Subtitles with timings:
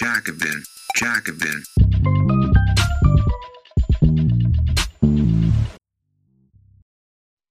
[0.00, 1.64] Jacobin, Jacobin.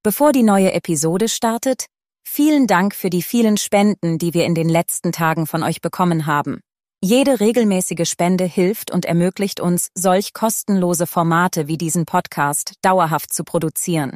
[0.02, 1.88] Bevor die neue Episode startet,
[2.26, 6.26] vielen Dank für die vielen Spenden, die wir in den letzten Tagen von euch bekommen
[6.26, 6.62] haben.
[7.04, 13.44] Jede regelmäßige Spende hilft und ermöglicht uns, solch kostenlose Formate wie diesen Podcast dauerhaft zu
[13.44, 14.14] produzieren.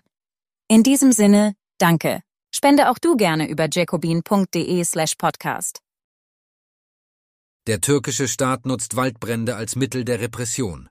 [0.70, 2.22] In diesem Sinne, danke.
[2.56, 5.82] Spende auch du gerne über jacobin.de slash podcast.
[7.68, 10.90] Der türkische Staat nutzt Waldbrände als Mittel der Repression.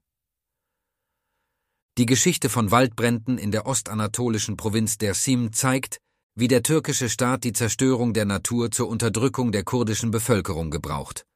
[1.99, 5.99] Die Geschichte von Waldbränden in der ostanatolischen Provinz Dersim zeigt,
[6.37, 11.27] wie der türkische Staat die Zerstörung der Natur zur Unterdrückung der kurdischen Bevölkerung gebraucht.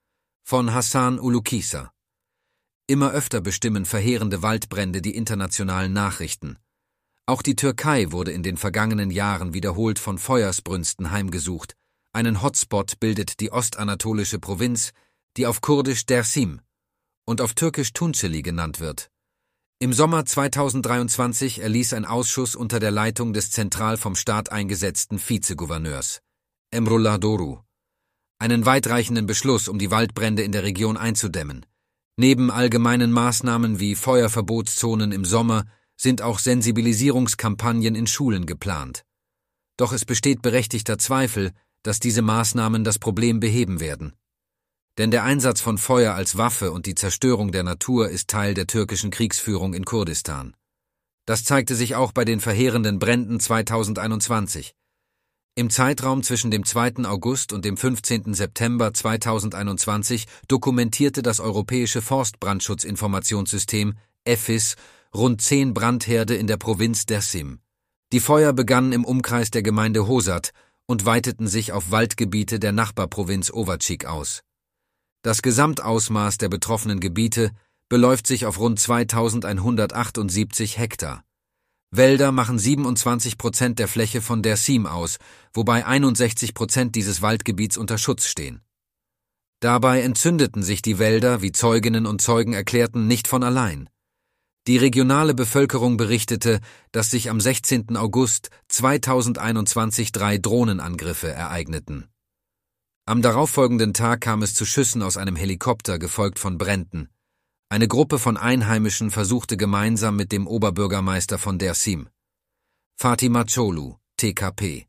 [0.45, 1.91] Von Hassan Ulukisa.
[2.87, 6.59] Immer öfter bestimmen verheerende Waldbrände die internationalen Nachrichten.
[7.27, 11.75] Auch die Türkei wurde in den vergangenen Jahren wiederholt von Feuersbrünsten heimgesucht.
[12.13, 14.93] Einen Hotspot bildet die ostanatolische Provinz,
[15.37, 16.61] die auf Kurdisch Dersim
[17.27, 19.11] und auf Türkisch Tunceli genannt wird.
[19.81, 26.21] Im Sommer 2023 erließ ein Ausschuss unter der Leitung des zentral vom Staat eingesetzten Vizegouverneurs,
[26.71, 27.59] Emrullah Doru,
[28.39, 31.67] einen weitreichenden Beschluss, um die Waldbrände in der Region einzudämmen.
[32.17, 35.65] Neben allgemeinen Maßnahmen wie Feuerverbotszonen im Sommer
[35.97, 39.05] sind auch Sensibilisierungskampagnen in Schulen geplant.
[39.77, 44.15] Doch es besteht berechtigter Zweifel, dass diese Maßnahmen das Problem beheben werden.
[44.99, 48.67] Denn der Einsatz von Feuer als Waffe und die Zerstörung der Natur ist Teil der
[48.67, 50.55] türkischen Kriegsführung in Kurdistan.
[51.27, 54.75] Das zeigte sich auch bei den verheerenden Bränden 2021.
[55.57, 57.05] Im Zeitraum zwischen dem 2.
[57.07, 58.35] August und dem 15.
[58.35, 64.77] September 2021 dokumentierte das Europäische Forstbrandschutzinformationssystem EFIS
[65.15, 67.61] rund zehn Brandherde in der Provinz Dersim.
[68.13, 70.51] Die Feuer begannen im Umkreis der Gemeinde Hosat
[70.87, 74.43] und weiteten sich auf Waldgebiete der Nachbarprovinz Ovacik aus.
[75.25, 77.51] Das Gesamtausmaß der betroffenen Gebiete
[77.89, 81.25] beläuft sich auf rund 2178 Hektar.
[81.91, 85.17] Wälder machen 27 Prozent der Fläche von Dersim aus,
[85.55, 88.61] wobei 61 Prozent dieses Waldgebiets unter Schutz stehen.
[89.61, 93.89] Dabei entzündeten sich die Wälder, wie Zeuginnen und Zeugen erklärten, nicht von allein.
[94.67, 96.61] Die regionale Bevölkerung berichtete,
[96.93, 97.97] dass sich am 16.
[97.97, 102.11] August 2021 drei Drohnenangriffe ereigneten.
[103.07, 107.11] Am darauffolgenden Tag kam es zu Schüssen aus einem Helikopter, gefolgt von Bränden.
[107.69, 112.09] Eine Gruppe von Einheimischen versuchte gemeinsam mit dem Oberbürgermeister von Dersim,
[112.97, 114.87] Fatima Cholu, TKP.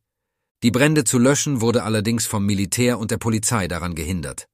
[0.63, 4.47] Die Brände zu löschen wurde allerdings vom Militär und der Polizei daran gehindert.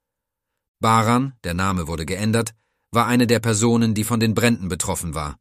[0.79, 2.55] Baran, der Name wurde geändert,
[2.91, 5.37] war eine der Personen, die von den Bränden betroffen war.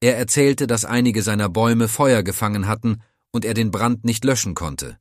[0.00, 4.54] Er erzählte, dass einige seiner Bäume Feuer gefangen hatten und er den Brand nicht löschen
[4.54, 4.98] konnte.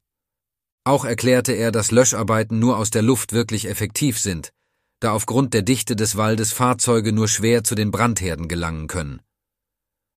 [0.87, 4.53] Auch erklärte er, dass Löscharbeiten nur aus der Luft wirklich effektiv sind,
[5.01, 9.19] da aufgrund der Dichte des Waldes Fahrzeuge nur schwer zu den Brandherden gelangen können.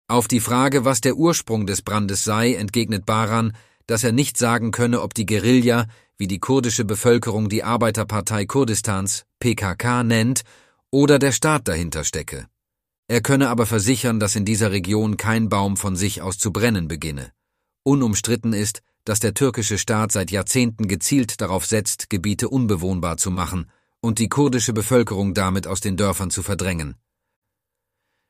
[0.06, 3.56] Auf die Frage, was der Ursprung des Brandes sei, entgegnet Baran,
[3.88, 5.88] dass er nicht sagen könne, ob die Guerilla,
[6.18, 10.42] wie die kurdische Bevölkerung die Arbeiterpartei Kurdistans, PKK nennt,
[10.92, 12.46] oder der Staat dahinter stecke.
[13.08, 16.86] Er könne aber versichern, dass in dieser Region kein Baum von sich aus zu brennen
[16.86, 17.32] beginne.
[17.82, 23.70] Unumstritten ist, dass der türkische Staat seit Jahrzehnten gezielt darauf setzt, Gebiete unbewohnbar zu machen
[24.00, 26.96] und die kurdische Bevölkerung damit aus den Dörfern zu verdrängen.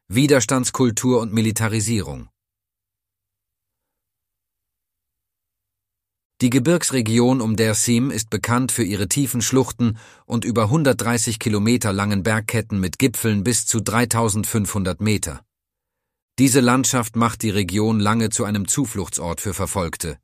[0.08, 2.28] Widerstandskultur und Militarisierung
[6.40, 12.22] Die Gebirgsregion um Dersim ist bekannt für ihre tiefen Schluchten und über 130 Kilometer langen
[12.22, 15.44] Bergketten mit Gipfeln bis zu 3500 Meter.
[16.38, 20.18] Diese Landschaft macht die Region lange zu einem Zufluchtsort für Verfolgte.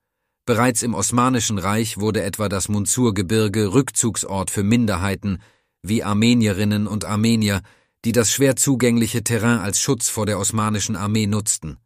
[0.47, 5.43] Bereits im Osmanischen Reich wurde etwa das Munzur-Gebirge Rückzugsort für Minderheiten
[5.83, 7.63] wie Armenierinnen und Armenier,
[8.05, 11.79] die das schwer zugängliche Terrain als Schutz vor der osmanischen Armee nutzten.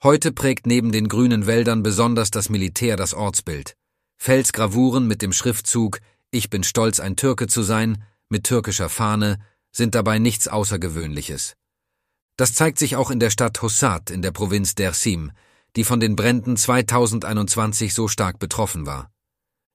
[0.00, 3.76] Heute prägt neben den grünen Wäldern besonders das Militär das Ortsbild.
[4.16, 5.98] Felsgravuren mit dem Schriftzug
[6.30, 9.38] Ich bin stolz, ein Türke zu sein, mit türkischer Fahne,
[9.72, 11.56] sind dabei nichts Außergewöhnliches.
[12.36, 15.32] Das zeigt sich auch in der Stadt Hussat in der Provinz Dersim,
[15.76, 19.10] die von den Bränden 2021 so stark betroffen war.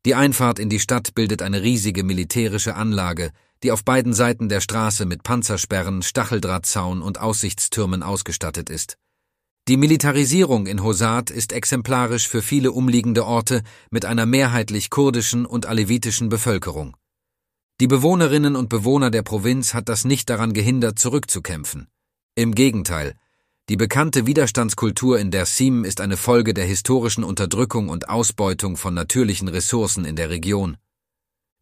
[0.05, 3.31] Die Einfahrt in die Stadt bildet eine riesige militärische Anlage,
[3.63, 8.97] die auf beiden Seiten der Straße mit Panzersperren, Stacheldrahtzaun und Aussichtstürmen ausgestattet ist.
[9.67, 15.65] Die Militarisierung in Hosat ist exemplarisch für viele umliegende Orte mit einer mehrheitlich kurdischen und
[15.65, 16.95] alevitischen Bevölkerung.
[17.81, 21.87] Die Bewohnerinnen und Bewohner der Provinz hat das nicht daran gehindert, zurückzukämpfen.
[22.35, 23.15] Im Gegenteil,
[23.67, 29.47] die bekannte Widerstandskultur in Dersim ist eine Folge der historischen Unterdrückung und Ausbeutung von natürlichen
[29.47, 30.77] Ressourcen in der Region.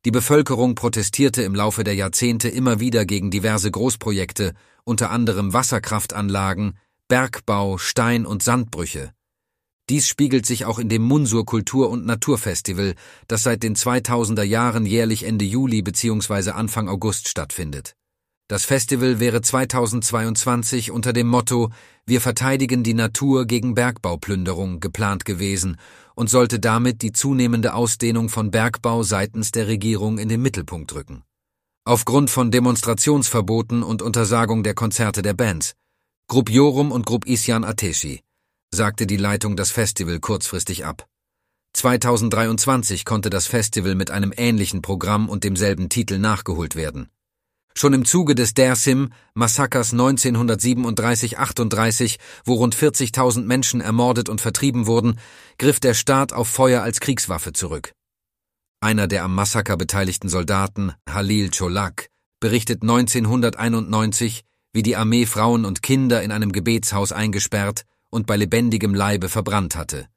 [0.03, 4.53] Die Bevölkerung protestierte im Laufe der Jahrzehnte immer wieder gegen diverse Großprojekte,
[4.83, 6.77] unter anderem Wasserkraftanlagen,
[7.07, 9.13] Bergbau, Stein- und Sandbrüche.
[9.89, 12.95] Dies spiegelt sich auch in dem Munsur Kultur- und Naturfestival,
[13.29, 16.51] das seit den 2000er Jahren jährlich Ende Juli bzw.
[16.51, 17.95] Anfang August stattfindet.
[18.53, 21.71] Das Festival wäre 2022 unter dem Motto
[22.05, 25.77] Wir verteidigen die Natur gegen Bergbauplünderung geplant gewesen
[26.13, 31.23] und sollte damit die zunehmende Ausdehnung von Bergbau seitens der Regierung in den Mittelpunkt rücken.
[31.83, 35.73] Aufgrund von Demonstrationsverboten und Untersagung der Konzerte der Bands,
[36.27, 38.21] Grupp Jorum und Grupp Isyan Ateshi,
[38.71, 41.07] sagte die Leitung das Festival kurzfristig ab.
[41.73, 47.09] 2023 konnte das Festival mit einem ähnlichen Programm und demselben Titel nachgeholt werden.
[47.75, 55.17] Schon im Zuge des Dersim Massakers 1937-38, wo rund 40.000 Menschen ermordet und vertrieben wurden,
[55.57, 57.93] griff der Staat auf Feuer als Kriegswaffe zurück.
[58.79, 62.09] Einer der am Massaker beteiligten Soldaten, Halil Cholak,
[62.39, 64.43] berichtet 1991,
[64.73, 69.75] wie die Armee Frauen und Kinder in einem Gebetshaus eingesperrt und bei lebendigem Leibe verbrannt
[69.75, 70.07] hatte.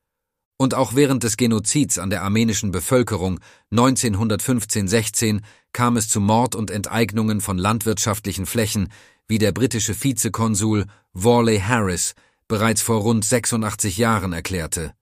[0.59, 3.41] Und auch während des Genozids an der armenischen Bevölkerung
[3.73, 5.43] 1915-16
[5.77, 8.89] kam es zu Mord und Enteignungen von landwirtschaftlichen Flächen,
[9.29, 12.15] wie der britische Vizekonsul Worley Harris
[12.49, 14.95] bereits vor rund 86 Jahren erklärte.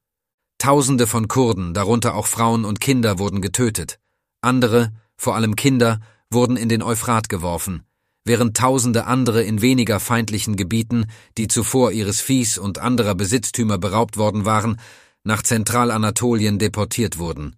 [0.58, 4.00] Tausende von Kurden, darunter auch Frauen und Kinder, wurden getötet.
[4.40, 7.84] Andere, vor allem Kinder, wurden in den Euphrat geworfen,
[8.24, 11.06] während tausende andere in weniger feindlichen Gebieten,
[11.38, 14.80] die zuvor ihres Viehs und anderer Besitztümer beraubt worden waren,
[15.22, 17.54] nach Zentralanatolien deportiert wurden,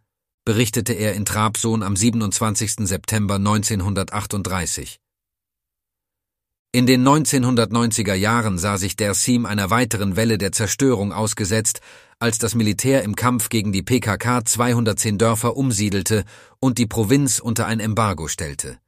[0.46, 2.86] berichtete er in Trabzon am 27.
[2.86, 5.00] September 1938.
[6.72, 11.80] In den 1990er Jahren sah sich Dersim einer weiteren Welle der Zerstörung ausgesetzt,
[12.20, 16.24] als das Militär im Kampf gegen die PKK 210 Dörfer umsiedelte
[16.60, 18.78] und die Provinz unter ein Embargo stellte.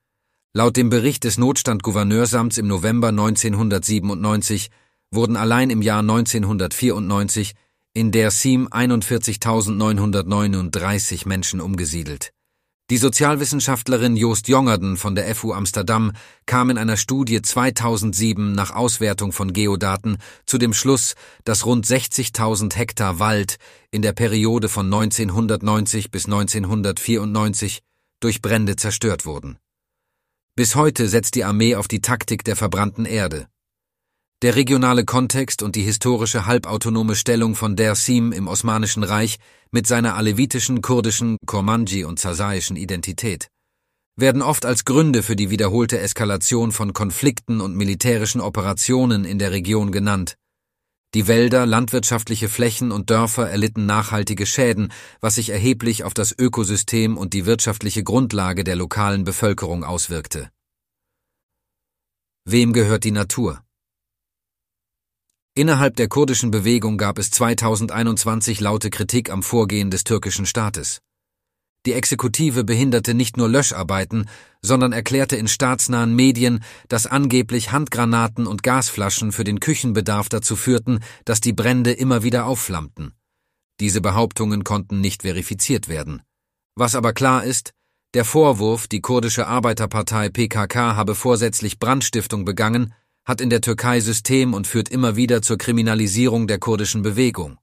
[0.55, 4.71] Laut dem Bericht des Notstandgouverneursamts im November 1997
[5.11, 7.55] wurden allein im Jahr 1994
[7.99, 12.31] in der SIEM 41.939 Menschen umgesiedelt.
[12.91, 16.13] Die Sozialwissenschaftlerin Joost Jongerden von der FU Amsterdam
[16.47, 22.77] kam in einer Studie 2007 nach Auswertung von Geodaten zu dem Schluss, dass rund 60.000
[22.77, 23.57] Hektar Wald
[23.91, 27.81] in der Periode von 1990 bis 1994
[28.21, 29.59] durch Brände zerstört wurden.
[30.55, 33.49] Bis heute setzt die Armee auf die Taktik der verbrannten Erde.
[34.43, 39.39] Der regionale Kontext und die historische halbautonome Stellung von Dersim im Osmanischen Reich
[39.73, 43.49] mit seiner alevitischen, kurdischen, Kormanji und zasaischen Identität
[44.19, 49.53] werden oft als Gründe für die wiederholte Eskalation von Konflikten und militärischen Operationen in der
[49.53, 50.35] Region genannt.
[51.15, 57.17] Die Wälder, landwirtschaftliche Flächen und Dörfer erlitten nachhaltige Schäden, was sich erheblich auf das Ökosystem
[57.17, 60.51] und die wirtschaftliche Grundlage der lokalen Bevölkerung auswirkte.
[62.45, 63.63] Wem gehört die Natur?
[65.59, 71.01] Innerhalb der kurdischen Bewegung gab es 2021 laute Kritik am Vorgehen des türkischen Staates.
[71.85, 74.31] Die Exekutive behinderte nicht nur Löscharbeiten,
[74.63, 81.01] sondern erklärte in staatsnahen Medien, dass angeblich Handgranaten und Gasflaschen für den Küchenbedarf dazu führten,
[81.25, 83.15] dass die Brände immer wieder aufflammten.
[83.81, 86.23] Diese Behauptungen konnten nicht verifiziert werden.
[86.77, 87.73] Was aber klar ist,
[88.15, 92.95] der Vorwurf, die kurdische Arbeiterpartei PKK habe vorsätzlich Brandstiftung begangen,
[93.29, 97.59] hat in der Türkei System und führt immer wieder zur Kriminalisierung der kurdischen Bewegung.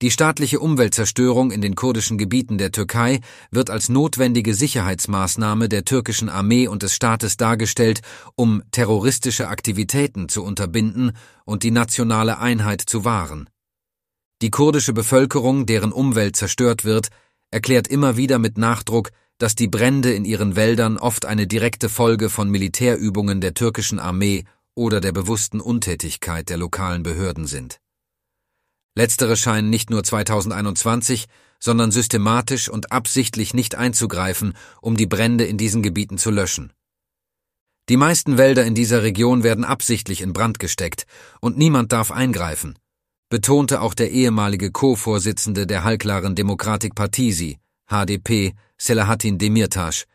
[0.00, 3.20] Die staatliche Umweltzerstörung in den kurdischen Gebieten der Türkei
[3.50, 8.00] wird als notwendige Sicherheitsmaßnahme der türkischen Armee und des Staates dargestellt,
[8.34, 11.12] um terroristische Aktivitäten zu unterbinden
[11.44, 13.50] und die nationale Einheit zu wahren.
[14.40, 17.08] Die kurdische Bevölkerung, deren Umwelt zerstört wird,
[17.50, 22.30] erklärt immer wieder mit Nachdruck, dass die Brände in ihren Wäldern oft eine direkte Folge
[22.30, 24.44] von Militärübungen der türkischen Armee
[24.80, 27.80] oder der bewussten Untätigkeit der lokalen Behörden sind.
[28.96, 31.26] Letztere scheinen nicht nur 2021,
[31.60, 36.72] sondern systematisch und absichtlich nicht einzugreifen, um die Brände in diesen Gebieten zu löschen.
[37.90, 41.04] Die meisten Wälder in dieser Region werden absichtlich in Brand gesteckt,
[41.40, 42.78] und niemand darf eingreifen,
[43.28, 50.06] betonte auch der ehemalige Co-Vorsitzende der halklaren Demokratik Partisi, HDP, Selahattin Demirtas,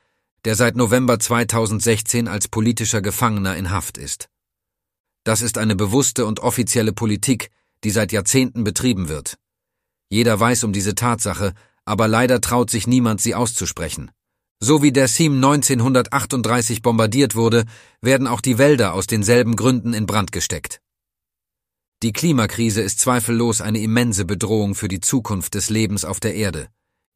[0.44, 4.28] der seit November 2016 als politischer Gefangener in Haft ist.
[5.26, 7.50] Das ist eine bewusste und offizielle Politik,
[7.84, 9.38] die seit Jahrzehnten betrieben wird.
[10.08, 11.54] Jeder weiß um diese Tatsache,
[11.84, 14.12] aber leider traut sich niemand, sie auszusprechen.
[14.60, 17.66] So wie der Sim 1938 bombardiert wurde,
[18.02, 20.80] werden auch die Wälder aus denselben Gründen in Brand gesteckt.
[22.04, 26.68] Die Klimakrise ist zweifellos eine immense Bedrohung für die Zukunft des Lebens auf der Erde.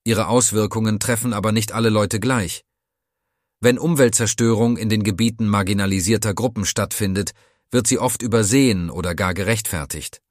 [0.03, 2.63] Ihre Auswirkungen treffen aber nicht alle Leute gleich.
[3.61, 7.33] Wenn Umweltzerstörung in den Gebieten marginalisierter Gruppen stattfindet,
[7.71, 10.21] wird sie oft übersehen oder gar gerechtfertigt.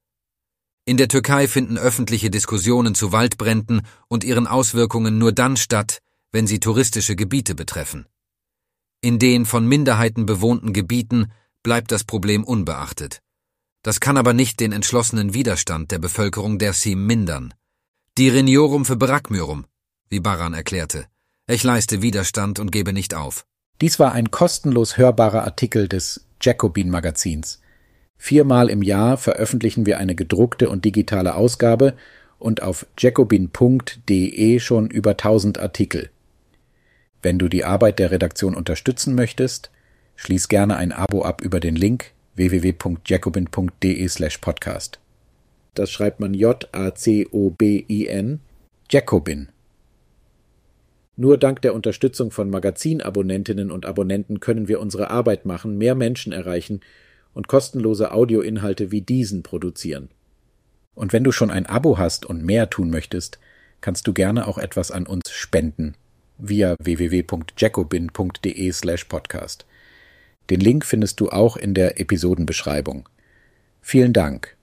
[0.84, 6.00] In der Türkei finden öffentliche Diskussionen zu Waldbränden und ihren Auswirkungen nur dann statt,
[6.32, 8.06] wenn sie touristische Gebiete betreffen.
[9.00, 11.30] In den von Minderheiten bewohnten Gebieten
[11.62, 13.20] bleibt das Problem unbeachtet.
[13.82, 17.54] Das kann aber nicht den entschlossenen Widerstand der Bevölkerung der Sim mindern.
[18.16, 19.66] Direniorum für Berakmyrum,
[20.08, 21.06] wie Baran erklärte.
[21.46, 23.46] Ich leiste Widerstand und gebe nicht auf.
[23.80, 27.60] Dies war ein kostenlos hörbarer Artikel des Jacobin Magazins.
[28.16, 31.94] Viermal im Jahr veröffentlichen wir eine gedruckte und digitale Ausgabe
[32.38, 36.10] und auf jacobin.de schon über 1000 Artikel.
[37.22, 39.70] Wenn du die Arbeit der Redaktion unterstützen möchtest,
[40.16, 45.00] schließ gerne ein Abo ab über den Link www.jacobin.de/podcast.
[45.74, 48.40] Das schreibt man J-A-C-O-B-I-N,
[48.90, 49.48] Jacobin.
[51.20, 56.32] Nur dank der Unterstützung von Magazinabonnentinnen und Abonnenten können wir unsere Arbeit machen, mehr Menschen
[56.32, 56.78] erreichen
[57.34, 60.10] und kostenlose Audioinhalte wie diesen produzieren.
[60.94, 63.40] Und wenn du schon ein Abo hast und mehr tun möchtest,
[63.80, 65.96] kannst du gerne auch etwas an uns spenden
[66.38, 69.66] via www.jacobin.de/podcast.
[70.50, 73.08] Den Link findest du auch in der Episodenbeschreibung.
[73.80, 74.56] Vielen Dank.